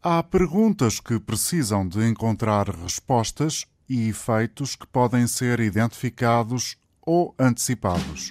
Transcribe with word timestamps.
Há 0.00 0.22
perguntas 0.22 1.00
que 1.00 1.18
precisam 1.18 1.86
de 1.86 2.06
encontrar 2.08 2.70
respostas 2.70 3.66
e 3.88 4.08
efeitos 4.08 4.76
que 4.76 4.86
podem 4.86 5.26
ser 5.26 5.58
identificados 5.58 6.76
ou 7.04 7.34
antecipados. 7.36 8.30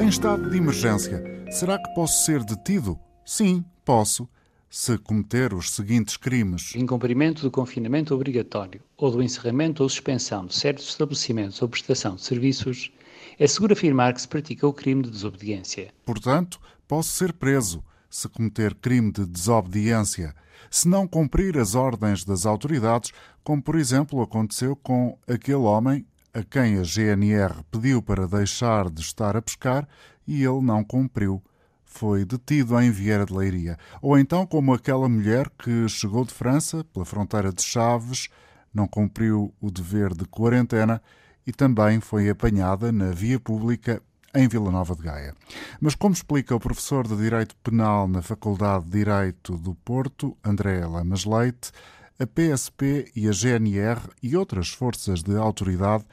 Em 0.00 0.08
estado 0.08 0.48
de 0.48 0.56
emergência, 0.56 1.22
será 1.50 1.78
que 1.78 1.94
posso 1.94 2.24
ser 2.24 2.42
detido? 2.42 2.98
Sim, 3.22 3.62
posso. 3.84 4.26
Se 4.70 4.96
cometer 4.96 5.52
os 5.52 5.72
seguintes 5.72 6.16
crimes: 6.16 6.74
incumprimento 6.74 7.42
do 7.42 7.50
confinamento 7.50 8.14
obrigatório 8.14 8.80
ou 8.96 9.10
do 9.10 9.22
encerramento 9.22 9.82
ou 9.82 9.88
suspensão 9.90 10.46
de 10.46 10.54
certos 10.54 10.88
estabelecimentos 10.88 11.60
ou 11.60 11.68
prestação 11.68 12.14
de 12.14 12.22
serviços, 12.22 12.90
é 13.38 13.46
seguro 13.46 13.74
afirmar 13.74 14.14
que 14.14 14.22
se 14.22 14.28
pratica 14.28 14.66
o 14.66 14.72
crime 14.72 15.02
de 15.02 15.10
desobediência. 15.10 15.92
Portanto, 16.06 16.58
posso 16.88 17.10
ser 17.10 17.34
preso 17.34 17.84
se 18.08 18.28
cometer 18.28 18.74
crime 18.74 19.12
de 19.12 19.26
desobediência, 19.26 20.34
se 20.70 20.88
não 20.88 21.06
cumprir 21.06 21.58
as 21.58 21.74
ordens 21.74 22.24
das 22.24 22.46
autoridades, 22.46 23.12
como 23.44 23.62
por 23.62 23.76
exemplo 23.76 24.20
aconteceu 24.22 24.74
com 24.76 25.18
aquele 25.28 25.56
homem 25.58 26.06
a 26.34 26.42
quem 26.42 26.78
a 26.78 26.82
GNR 26.82 27.62
pediu 27.70 28.02
para 28.02 28.26
deixar 28.26 28.90
de 28.90 29.00
estar 29.00 29.36
a 29.36 29.42
pescar 29.42 29.88
e 30.26 30.44
ele 30.44 30.60
não 30.60 30.84
cumpriu. 30.84 31.42
Foi 31.84 32.26
detido 32.26 32.78
em 32.78 32.90
Vieira 32.90 33.24
de 33.24 33.32
Leiria. 33.32 33.78
Ou 34.02 34.18
então, 34.18 34.46
como 34.46 34.74
aquela 34.74 35.08
mulher 35.08 35.50
que 35.58 35.88
chegou 35.88 36.26
de 36.26 36.34
França, 36.34 36.84
pela 36.92 37.06
fronteira 37.06 37.50
de 37.50 37.62
Chaves, 37.62 38.28
não 38.74 38.86
cumpriu 38.86 39.54
o 39.60 39.70
dever 39.70 40.12
de 40.12 40.26
quarentena 40.26 41.00
e 41.46 41.52
também 41.52 42.00
foi 42.00 42.28
apanhada 42.28 42.92
na 42.92 43.12
via 43.12 43.40
pública 43.40 44.02
em 44.36 44.48
Vila 44.48 44.70
Nova 44.70 44.94
de 44.94 45.02
Gaia. 45.02 45.34
Mas 45.80 45.94
como 45.94 46.14
explica 46.14 46.54
o 46.54 46.60
professor 46.60 47.06
de 47.06 47.16
Direito 47.16 47.56
Penal 47.62 48.06
na 48.06 48.20
Faculdade 48.20 48.84
de 48.84 48.90
Direito 48.90 49.56
do 49.56 49.74
Porto, 49.74 50.36
André 50.44 50.84
Lamas 50.86 51.24
Leite, 51.24 51.70
a 52.18 52.26
PSP 52.26 53.10
e 53.14 53.28
a 53.28 53.32
GNR 53.32 54.00
e 54.22 54.36
outras 54.36 54.68
forças 54.68 55.22
de 55.22 55.36
autoridade 55.36 56.04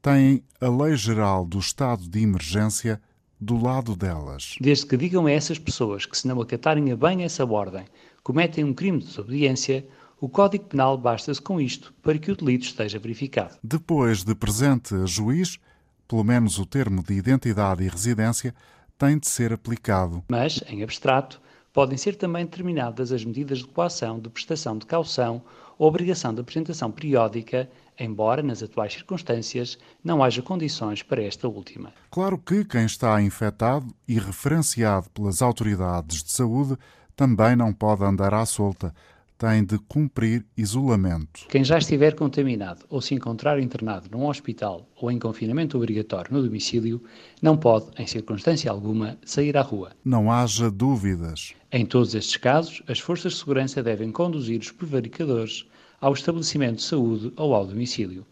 têm 0.00 0.42
a 0.60 0.68
Lei 0.68 0.96
Geral 0.96 1.46
do 1.46 1.58
Estado 1.58 2.08
de 2.08 2.22
Emergência 2.22 3.00
do 3.40 3.62
lado 3.62 3.94
delas. 3.94 4.56
Desde 4.60 4.86
que 4.86 4.96
digam 4.96 5.26
a 5.26 5.30
essas 5.30 5.58
pessoas 5.58 6.06
que, 6.06 6.16
se 6.16 6.26
não 6.26 6.40
acatarem 6.40 6.90
a 6.92 6.96
bem 6.96 7.24
essa 7.24 7.44
ordem, 7.44 7.84
cometem 8.22 8.64
um 8.64 8.72
crime 8.72 8.98
de 8.98 9.06
desobediência, 9.06 9.86
o 10.18 10.28
Código 10.28 10.64
Penal 10.64 10.96
basta-se 10.96 11.42
com 11.42 11.60
isto 11.60 11.92
para 12.02 12.18
que 12.18 12.30
o 12.30 12.36
delito 12.36 12.64
esteja 12.64 12.98
verificado. 12.98 13.56
Depois 13.62 14.24
de 14.24 14.34
presente 14.34 14.94
a 14.94 15.04
juiz, 15.04 15.58
pelo 16.06 16.24
menos 16.24 16.58
o 16.58 16.66
termo 16.66 17.02
de 17.02 17.14
identidade 17.14 17.82
e 17.82 17.88
residência, 17.88 18.54
tem 18.98 19.18
de 19.18 19.28
ser 19.28 19.52
aplicado. 19.52 20.24
Mas, 20.28 20.62
em 20.68 20.82
abstrato, 20.82 21.40
podem 21.72 21.98
ser 21.98 22.16
também 22.16 22.44
determinadas 22.44 23.12
as 23.12 23.24
medidas 23.24 23.58
de 23.58 23.66
coação 23.66 24.18
de 24.18 24.30
prestação 24.30 24.78
de 24.78 24.86
caução 24.86 25.42
ou 25.78 25.86
obrigação 25.86 26.32
de 26.32 26.40
apresentação 26.40 26.90
periódica, 26.90 27.68
embora, 27.98 28.42
nas 28.42 28.62
atuais 28.62 28.94
circunstâncias, 28.94 29.78
não 30.02 30.24
haja 30.24 30.40
condições 30.40 31.02
para 31.02 31.22
esta 31.22 31.46
última. 31.46 31.92
Claro 32.10 32.38
que 32.38 32.64
quem 32.64 32.86
está 32.86 33.20
infectado 33.20 33.86
e 34.08 34.18
referenciado 34.18 35.10
pelas 35.10 35.42
autoridades 35.42 36.22
de 36.22 36.32
saúde 36.32 36.78
também 37.14 37.54
não 37.54 37.72
pode 37.72 38.04
andar 38.04 38.32
à 38.32 38.46
solta, 38.46 38.94
tem 39.38 39.62
de 39.64 39.78
cumprir 39.78 40.46
isolamento. 40.56 41.46
Quem 41.48 41.62
já 41.62 41.76
estiver 41.76 42.14
contaminado 42.14 42.86
ou 42.88 43.02
se 43.02 43.14
encontrar 43.14 43.60
internado 43.60 44.08
num 44.10 44.26
hospital 44.26 44.88
ou 44.96 45.10
em 45.10 45.18
confinamento 45.18 45.76
obrigatório 45.76 46.32
no 46.32 46.42
domicílio, 46.42 47.02
não 47.42 47.56
pode, 47.56 47.86
em 47.98 48.06
circunstância 48.06 48.70
alguma, 48.70 49.18
sair 49.24 49.56
à 49.56 49.62
rua. 49.62 49.90
Não 50.02 50.32
haja 50.32 50.70
dúvidas. 50.70 51.54
Em 51.70 51.84
todos 51.84 52.14
estes 52.14 52.36
casos, 52.38 52.82
as 52.88 52.98
forças 52.98 53.34
de 53.34 53.38
segurança 53.38 53.82
devem 53.82 54.10
conduzir 54.10 54.58
os 54.58 54.70
prevaricadores 54.70 55.66
ao 56.00 56.14
estabelecimento 56.14 56.76
de 56.76 56.82
saúde 56.82 57.32
ou 57.36 57.54
ao 57.54 57.66
domicílio. 57.66 58.26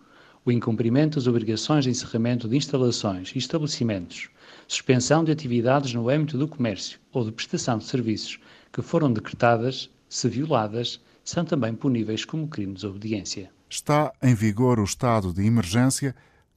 O 0.46 0.52
incumprimento 0.52 1.16
das 1.16 1.26
obrigações 1.26 1.84
de 1.84 1.90
encerramento 1.90 2.48
de 2.48 2.56
instalações 2.56 3.32
e 3.34 3.38
estabelecimentos, 3.38 4.28
suspensão 4.66 5.24
de 5.24 5.32
atividades 5.32 5.92
no 5.92 6.08
âmbito 6.08 6.38
do 6.38 6.48
comércio 6.48 6.98
ou 7.12 7.24
de 7.24 7.32
prestação 7.32 7.78
de 7.78 7.84
serviços 7.84 8.38
que 8.72 8.82
foram 8.82 9.12
decretadas 9.12 9.90
se 10.14 10.28
violadas, 10.28 11.00
são 11.24 11.44
também 11.44 11.74
puníveis 11.74 12.24
como 12.24 12.46
crime 12.46 12.72
de 12.72 12.82
desobediência. 12.82 13.50
Está 13.68 14.12
em 14.22 14.34
vigor 14.34 14.78
o 14.78 14.84
estado 14.84 15.32
de 15.32 15.44
emergência, 15.44 16.14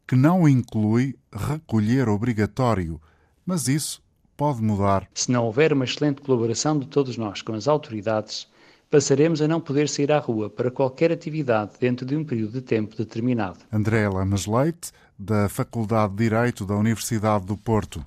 que 0.08 0.16
não 0.16 0.48
inclui 0.48 1.16
recolher 1.34 2.08
obrigatório, 2.08 3.02
mas 3.44 3.68
isso 3.68 4.02
pode 4.36 4.62
mudar. 4.62 5.10
Se 5.14 5.32
não 5.32 5.46
houver 5.46 5.74
uma 5.74 5.86
excelente 5.86 6.22
colaboração 6.22 6.78
de 6.78 6.86
todos 6.86 7.18
nós 7.18 7.42
com 7.42 7.54
as 7.54 7.68
autoridades, 7.68 8.48
passaremos 8.92 9.42
a 9.42 9.48
não 9.48 9.60
poder 9.60 9.90
sair 9.90 10.12
à 10.12 10.20
rua 10.20 10.52
para 10.52 10.70
qualquer 10.70 11.12
atividade 11.12 11.72
dentro 11.80 12.06
de 12.06 12.16
um 12.16 12.24
período 12.24 12.54
de 12.54 12.62
tempo 12.62 12.96
determinado. 12.96 13.58
André 13.72 14.08
Lamas 14.08 14.46
Leite, 14.46 14.92
da 15.18 15.50
Faculdade 15.50 16.14
de 16.14 16.30
Direito 16.30 16.64
da 16.64 16.76
Universidade 16.76 17.46
do 17.46 17.58
Porto. 17.58 18.04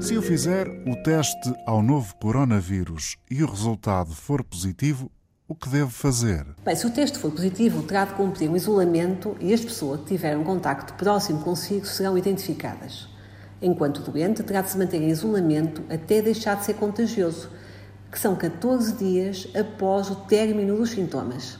Se 0.00 0.14
eu 0.14 0.22
fizer 0.22 0.68
o 0.86 0.94
teste 1.02 1.52
ao 1.66 1.82
novo 1.82 2.14
coronavírus 2.16 3.16
e 3.28 3.42
o 3.42 3.50
resultado 3.50 4.14
for 4.14 4.44
positivo, 4.44 5.10
o 5.48 5.56
que 5.56 5.68
devo 5.68 5.90
fazer? 5.90 6.46
Bem, 6.64 6.76
se 6.76 6.86
o 6.86 6.90
teste 6.90 7.18
for 7.18 7.32
positivo, 7.32 7.82
terá 7.82 8.04
de 8.04 8.14
cumprir 8.14 8.48
um 8.48 8.56
isolamento 8.56 9.36
e 9.40 9.52
as 9.52 9.60
pessoas 9.60 10.00
que 10.00 10.06
tiveram 10.06 10.44
contacto 10.44 10.94
próximo 10.94 11.40
consigo 11.40 11.84
serão 11.84 12.16
identificadas. 12.16 13.08
Enquanto 13.60 14.00
doente, 14.00 14.44
terá 14.44 14.62
de 14.62 14.70
se 14.70 14.78
manter 14.78 15.02
em 15.02 15.10
isolamento 15.10 15.82
até 15.90 16.22
deixar 16.22 16.56
de 16.56 16.64
ser 16.64 16.74
contagioso, 16.74 17.50
que 18.10 18.18
são 18.18 18.36
14 18.36 18.92
dias 18.92 19.48
após 19.54 20.10
o 20.10 20.14
término 20.14 20.76
dos 20.76 20.90
sintomas. 20.90 21.58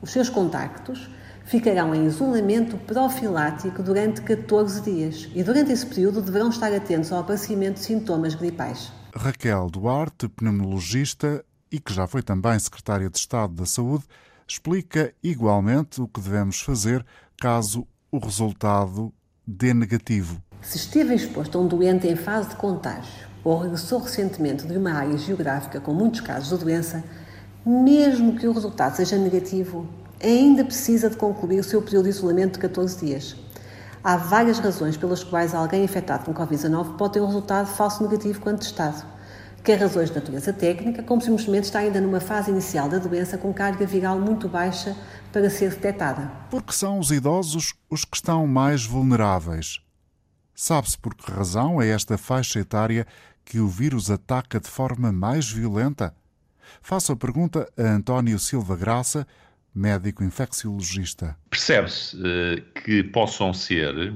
Os 0.00 0.12
seus 0.12 0.30
contactos 0.30 1.10
ficarão 1.44 1.94
em 1.94 2.06
isolamento 2.06 2.76
profilático 2.78 3.82
durante 3.82 4.22
14 4.22 4.82
dias 4.82 5.28
e 5.34 5.42
durante 5.42 5.72
esse 5.72 5.86
período 5.86 6.22
deverão 6.22 6.48
estar 6.48 6.72
atentos 6.72 7.12
ao 7.12 7.20
aparecimento 7.20 7.74
de 7.74 7.84
sintomas 7.84 8.34
gripais. 8.34 8.92
Raquel 9.14 9.68
Duarte, 9.70 10.28
pneumologista 10.28 11.44
e 11.70 11.78
que 11.78 11.92
já 11.92 12.06
foi 12.06 12.22
também 12.22 12.58
secretária 12.58 13.08
de 13.08 13.18
Estado 13.18 13.54
da 13.54 13.66
Saúde, 13.66 14.04
explica 14.46 15.12
igualmente 15.22 16.00
o 16.00 16.08
que 16.08 16.20
devemos 16.20 16.60
fazer 16.60 17.04
caso 17.40 17.86
o 18.10 18.18
resultado 18.18 19.12
dê 19.46 19.72
negativo. 19.74 20.42
Se 20.60 20.76
esteve 20.76 21.14
exposto 21.14 21.58
a 21.58 21.60
um 21.60 21.66
doente 21.66 22.06
em 22.06 22.16
fase 22.16 22.50
de 22.50 22.56
contágio 22.56 23.26
ou 23.42 23.58
regressou 23.58 23.98
recentemente 23.98 24.66
de 24.66 24.76
uma 24.76 24.92
área 24.92 25.18
geográfica 25.18 25.80
com 25.80 25.92
muitos 25.92 26.20
casos 26.20 26.56
de 26.56 26.64
doença, 26.64 27.02
mesmo 27.66 28.36
que 28.36 28.46
o 28.46 28.52
resultado 28.52 28.94
seja 28.94 29.16
negativo, 29.16 29.88
ainda 30.22 30.64
precisa 30.64 31.10
de 31.10 31.16
concluir 31.16 31.60
o 31.60 31.64
seu 31.64 31.82
período 31.82 32.04
de 32.04 32.10
isolamento 32.10 32.54
de 32.54 32.60
14 32.60 33.04
dias. 33.04 33.36
Há 34.04 34.16
várias 34.16 34.58
razões 34.58 34.96
pelas 34.96 35.22
quais 35.22 35.54
alguém 35.54 35.84
infectado 35.84 36.24
com 36.24 36.34
Covid-19 36.34 36.96
pode 36.96 37.14
ter 37.14 37.20
um 37.20 37.26
resultado 37.26 37.66
falso 37.66 38.02
negativo 38.02 38.40
quando 38.40 38.58
testado. 38.58 39.04
Quer 39.62 39.78
razões 39.78 40.08
de 40.08 40.16
natureza 40.16 40.52
técnica, 40.52 41.04
como 41.04 41.22
simplesmente 41.22 41.64
está 41.64 41.78
ainda 41.78 42.00
numa 42.00 42.18
fase 42.18 42.50
inicial 42.50 42.88
da 42.88 42.98
doença 42.98 43.38
com 43.38 43.54
carga 43.54 43.86
viral 43.86 44.18
muito 44.18 44.48
baixa 44.48 44.96
para 45.32 45.48
ser 45.48 45.70
detectada. 45.70 46.28
Porque 46.50 46.72
são 46.72 46.98
os 46.98 47.12
idosos 47.12 47.72
os 47.88 48.04
que 48.04 48.16
estão 48.16 48.44
mais 48.44 48.84
vulneráveis. 48.84 49.78
Sabe-se 50.52 50.98
por 50.98 51.14
que 51.14 51.30
razão 51.30 51.80
é 51.80 51.88
esta 51.88 52.18
faixa 52.18 52.58
etária 52.58 53.06
que 53.44 53.60
o 53.60 53.68
vírus 53.68 54.10
ataca 54.10 54.58
de 54.58 54.68
forma 54.68 55.12
mais 55.12 55.48
violenta? 55.48 56.12
Faço 56.80 57.12
a 57.12 57.16
pergunta 57.16 57.68
a 57.78 57.82
António 57.82 58.40
Silva 58.40 58.76
Graça, 58.76 59.26
médico 59.74 60.22
infecciologista. 60.22 61.36
Percebe-se 61.50 62.16
uh, 62.16 62.82
que 62.82 63.02
possam 63.02 63.52
ser 63.52 64.14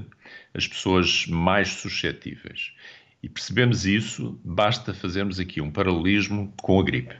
as 0.53 0.67
pessoas 0.67 1.25
mais 1.27 1.69
suscetíveis. 1.69 2.73
E 3.21 3.29
percebemos 3.29 3.85
isso, 3.85 4.39
basta 4.43 4.93
fazermos 4.93 5.39
aqui 5.39 5.59
um 5.59 5.71
paralelismo 5.71 6.53
com 6.61 6.79
a 6.79 6.83
gripe. 6.83 7.15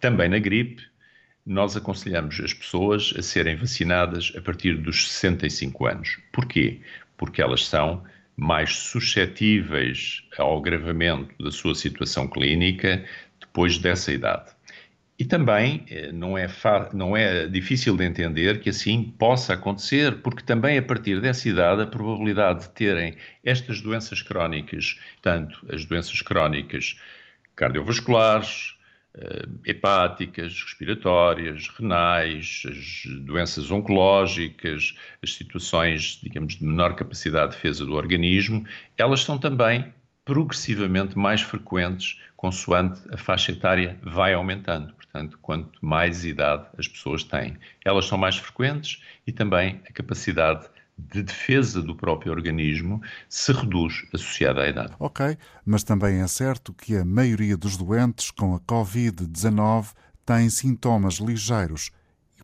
Também 0.00 0.28
na 0.28 0.38
gripe, 0.38 0.82
nós 1.46 1.76
aconselhamos 1.76 2.40
as 2.40 2.54
pessoas 2.54 3.12
a 3.16 3.22
serem 3.22 3.56
vacinadas 3.56 4.32
a 4.36 4.40
partir 4.40 4.78
dos 4.78 5.08
65 5.12 5.86
anos. 5.86 6.18
Porquê? 6.32 6.80
Porque 7.16 7.42
elas 7.42 7.66
são 7.66 8.02
mais 8.36 8.74
suscetíveis 8.76 10.22
ao 10.38 10.58
agravamento 10.58 11.34
da 11.42 11.52
sua 11.52 11.74
situação 11.74 12.26
clínica 12.26 13.04
depois 13.40 13.78
dessa 13.78 14.12
idade. 14.12 14.50
E 15.16 15.24
também 15.24 15.84
eh, 15.88 16.10
não 16.10 16.36
é, 16.36 16.48
não 16.92 17.16
é 17.16 17.46
difícil 17.46 17.96
de 17.96 18.04
entender 18.04 18.60
que 18.60 18.70
assim 18.70 19.14
possa 19.16 19.54
acontecer, 19.54 20.20
porque 20.22 20.42
também 20.42 20.76
a 20.76 20.82
partir 20.82 21.20
dessa 21.20 21.48
idade 21.48 21.82
a 21.82 21.86
probabilidade 21.86 22.62
de 22.62 22.70
terem 22.70 23.16
estas 23.44 23.80
doenças 23.80 24.22
crónicas, 24.22 24.98
tanto 25.22 25.64
as 25.72 25.84
doenças 25.84 26.20
crónicas 26.20 26.98
cardiovasculares, 27.54 28.74
eh, 29.16 29.46
hepáticas, 29.66 30.60
respiratórias, 30.60 31.68
renais, 31.68 32.62
as 32.68 33.04
doenças 33.20 33.70
oncológicas, 33.70 34.96
as 35.22 35.34
situações, 35.34 36.18
digamos, 36.20 36.56
de 36.56 36.64
menor 36.64 36.96
capacidade 36.96 37.52
de 37.52 37.56
defesa 37.56 37.86
do 37.86 37.92
organismo, 37.94 38.66
elas 38.98 39.20
são 39.22 39.38
também 39.38 39.94
progressivamente 40.24 41.18
mais 41.18 41.42
frequentes 41.42 42.18
consoante 42.36 43.00
a 43.12 43.16
faixa 43.16 43.52
etária 43.52 43.98
vai 44.02 44.34
aumentando. 44.34 44.92
Portanto, 44.94 45.38
quanto 45.40 45.78
mais 45.80 46.24
idade 46.24 46.66
as 46.76 46.88
pessoas 46.88 47.22
têm, 47.24 47.56
elas 47.84 48.06
são 48.06 48.18
mais 48.18 48.36
frequentes 48.36 49.02
e 49.26 49.32
também 49.32 49.80
a 49.88 49.92
capacidade 49.92 50.68
de 50.96 51.22
defesa 51.22 51.82
do 51.82 51.94
próprio 51.94 52.32
organismo 52.32 53.02
se 53.28 53.52
reduz 53.52 54.06
associada 54.12 54.62
à 54.62 54.68
idade. 54.68 54.94
Ok, 54.98 55.36
mas 55.64 55.82
também 55.82 56.20
é 56.20 56.26
certo 56.26 56.72
que 56.72 56.96
a 56.96 57.04
maioria 57.04 57.56
dos 57.56 57.76
doentes 57.76 58.30
com 58.30 58.54
a 58.54 58.60
Covid-19 58.60 59.92
tem 60.24 60.48
sintomas 60.48 61.14
ligeiros 61.14 61.90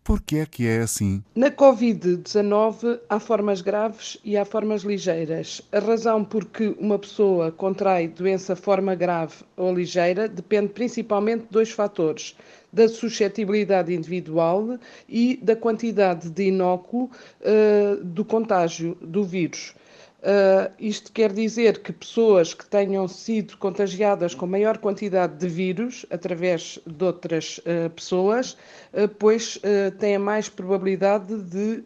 por 0.03 0.21
que 0.23 0.39
é 0.39 0.47
que 0.47 0.67
é 0.67 0.81
assim? 0.81 1.23
Na 1.35 1.51
Covid-19 1.51 3.01
há 3.09 3.21
formas 3.21 3.61
graves 3.61 4.19
e 4.25 4.37
há 4.37 4.45
formas 4.45 4.83
ligeiras. 4.83 5.63
A 5.71 5.79
razão 5.79 6.25
por 6.25 6.47
que 6.47 6.75
uma 6.79 6.99
pessoa 6.99 7.53
contrai 7.53 8.09
doença 8.09 8.57
forma 8.57 8.95
grave 8.95 9.45
ou 9.57 9.75
ligeira 9.75 10.29
depende 10.29 10.69
principalmente 10.69 11.43
de 11.43 11.51
dois 11.51 11.71
fatores: 11.71 12.37
da 12.73 12.89
suscetibilidade 12.89 13.95
individual 13.95 14.79
e 15.09 15.39
da 15.43 15.55
quantidade 15.55 16.31
de 16.31 16.45
inóculo 16.45 17.11
uh, 17.41 18.05
do 18.05 18.25
contágio 18.25 18.97
do 19.01 19.25
vírus. 19.25 19.75
Uh, 20.21 20.71
isto 20.79 21.11
quer 21.13 21.33
dizer 21.33 21.79
que 21.79 21.95
pessoas 21.95 22.53
que 22.53 22.67
tenham 22.67 23.09
sido 23.09 23.57
contagiadas 23.57 24.35
com 24.35 24.47
maior 24.47 24.77
quantidade 24.77 25.39
de 25.39 25.49
vírus 25.49 26.05
através 26.11 26.79
de 26.87 27.05
outras 27.05 27.59
uh, 27.59 27.89
pessoas, 27.89 28.53
uh, 28.93 29.09
pois 29.19 29.59
têm 29.99 30.19
mais 30.19 30.49
probabilidade 30.49 31.43
de, 31.43 31.83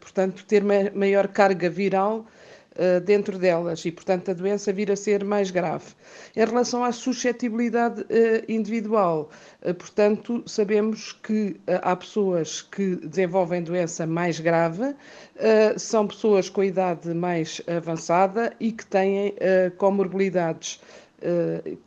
portanto, 0.00 0.44
ter 0.46 0.64
ma 0.64 0.90
maior 0.92 1.28
carga 1.28 1.70
viral 1.70 2.26
eh, 2.82 2.98
dentro 2.98 3.38
delas 3.38 3.84
e, 3.84 3.92
portanto, 3.92 4.30
a 4.30 4.32
doença 4.34 4.72
vir 4.72 4.90
a 4.90 4.96
ser 4.96 5.22
mais 5.22 5.50
grave. 5.50 5.84
Em 6.34 6.46
relação 6.46 6.82
à 6.82 6.90
suscetibilidade 6.92 8.00
uh, 8.00 8.06
individual, 8.48 9.28
uh, 9.60 9.74
portanto, 9.74 10.42
sabemos 10.46 11.12
que 11.12 11.60
há 11.82 11.94
pessoas 11.94 12.62
que 12.62 12.96
desenvolvem 12.96 13.62
doença 13.62 14.06
mais 14.06 14.40
grave, 14.40 14.94
são 15.76 16.06
pessoas 16.06 16.48
com 16.48 16.64
idade 16.64 17.12
mais 17.12 17.60
avançada 17.66 18.54
e 18.58 18.72
que 18.72 18.86
têm 18.86 19.34
comorbilidades. 19.76 20.80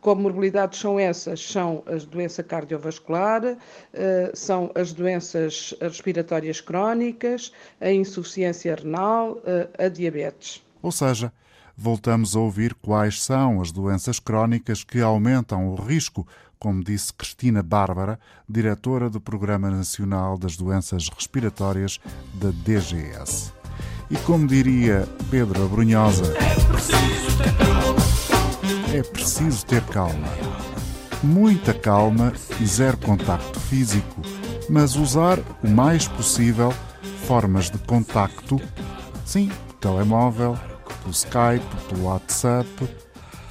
Comorbilidades 0.02 0.80
são 0.80 1.00
essas? 1.00 1.40
São 1.40 1.84
as 1.86 2.06
doença 2.06 2.44
cardiovascular, 2.44 3.58
são 4.34 4.72
as 4.76 4.94
doenças 4.94 5.74
respiratórias 5.82 6.62
crónicas, 6.62 7.52
a 7.80 7.92
insuficiência 7.92 8.76
renal, 8.76 9.42
a 9.78 9.88
diabetes. 9.88 10.64
Ou 10.84 10.92
seja, 10.92 11.32
voltamos 11.78 12.36
a 12.36 12.40
ouvir 12.40 12.76
quais 12.76 13.24
são 13.24 13.62
as 13.62 13.72
doenças 13.72 14.20
crónicas 14.20 14.84
que 14.84 15.00
aumentam 15.02 15.70
o 15.70 15.76
risco, 15.76 16.28
como 16.60 16.84
disse 16.84 17.14
Cristina 17.14 17.64
Bárbara, 17.64 18.20
diretora 18.48 19.10
do 19.10 19.22
Programa 19.22 19.72
Nacional 19.72 20.38
das 20.38 20.58
Doenças 20.58 21.08
Respiratórias 21.08 22.00
da 22.34 22.52
DGS. 22.52 23.54
E 24.12 24.18
como 24.18 24.46
diria 24.46 25.08
Pedro 25.32 25.64
Abrunhosa, 25.64 26.34
é 26.38 26.54
preciso 26.66 27.38
ter 27.38 27.58
calma. 27.58 28.04
É 28.94 29.04
preciso 29.04 29.66
ter 29.66 29.84
calma. 29.86 30.28
Muita 31.24 31.74
calma 31.74 32.34
e 32.60 32.66
zero 32.66 32.98
contacto 32.98 33.58
físico, 33.62 34.22
mas 34.70 34.98
usar 34.98 35.40
o 35.64 35.70
mais 35.70 36.10
possível 36.10 36.74
formas 37.26 37.70
de 37.70 37.78
contacto, 37.78 38.60
sim, 39.26 39.50
telemóvel, 39.80 40.58
pelo 41.04 41.14
Skype, 41.14 41.90
pelo 41.90 42.06
WhatsApp, 42.06 42.68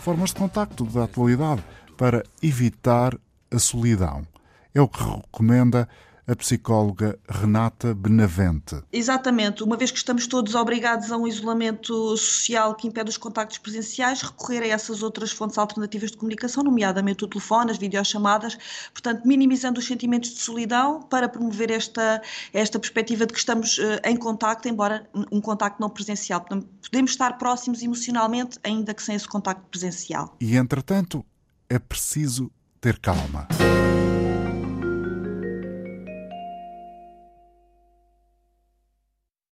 formas 0.00 0.30
de 0.30 0.36
contacto 0.36 0.84
da 0.86 1.04
atualidade 1.04 1.62
para 1.96 2.24
evitar 2.42 3.16
a 3.50 3.58
solidão. 3.58 4.26
É 4.74 4.80
o 4.80 4.88
que 4.88 5.04
recomenda 5.04 5.88
a 6.26 6.36
psicóloga 6.36 7.18
Renata 7.28 7.94
Benavente. 7.94 8.82
Exatamente, 8.92 9.62
uma 9.62 9.76
vez 9.76 9.90
que 9.90 9.98
estamos 9.98 10.26
todos 10.26 10.54
obrigados 10.54 11.10
a 11.10 11.16
um 11.16 11.26
isolamento 11.26 12.16
social 12.16 12.74
que 12.74 12.86
impede 12.86 13.10
os 13.10 13.16
contactos 13.16 13.58
presenciais, 13.58 14.22
recorrer 14.22 14.62
a 14.62 14.68
essas 14.68 15.02
outras 15.02 15.32
fontes 15.32 15.58
alternativas 15.58 16.12
de 16.12 16.16
comunicação, 16.16 16.62
nomeadamente 16.62 17.24
o 17.24 17.28
telefone, 17.28 17.70
as 17.70 17.78
videochamadas, 17.78 18.56
portanto, 18.92 19.26
minimizando 19.26 19.80
os 19.80 19.86
sentimentos 19.86 20.30
de 20.30 20.40
solidão 20.40 21.02
para 21.02 21.28
promover 21.28 21.70
esta, 21.70 22.22
esta 22.52 22.78
perspectiva 22.78 23.26
de 23.26 23.32
que 23.32 23.38
estamos 23.38 23.78
uh, 23.78 24.00
em 24.04 24.16
contacto, 24.16 24.68
embora 24.68 25.08
um 25.30 25.40
contacto 25.40 25.80
não 25.80 25.90
presencial. 25.90 26.40
Portanto, 26.40 26.68
podemos 26.82 27.10
estar 27.10 27.36
próximos 27.36 27.82
emocionalmente, 27.82 28.58
ainda 28.62 28.94
que 28.94 29.02
sem 29.02 29.16
esse 29.16 29.26
contacto 29.26 29.64
presencial. 29.70 30.36
E, 30.40 30.56
entretanto, 30.56 31.24
é 31.68 31.78
preciso 31.78 32.50
ter 32.80 32.98
calma. 32.98 33.48